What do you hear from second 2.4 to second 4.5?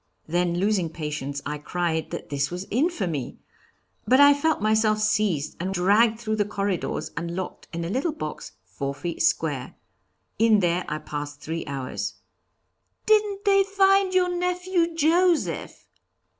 was infamy! But I